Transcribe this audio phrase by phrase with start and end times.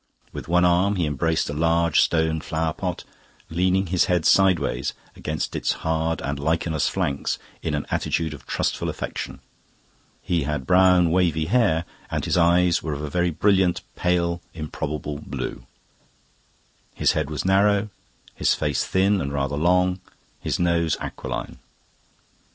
[0.33, 3.03] With one arm he embraced a large stone flower pot,
[3.51, 8.89] leaning his head sideways against its hard and lichenous flanks in an attitude of trustful
[8.89, 9.41] affection.
[10.23, 15.19] He had brown, wavy hair, and his eyes were of a very brilliant, pale, improbable
[15.19, 15.67] blue.
[16.95, 17.89] His head was narrow,
[18.33, 19.99] his face thin and rather long,
[20.39, 21.59] his nose aquiline.